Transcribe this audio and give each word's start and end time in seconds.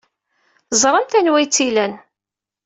Teẓramt 0.69 1.17
anwa 1.19 1.37
ay 1.39 1.47
tt-ilan. 1.47 1.93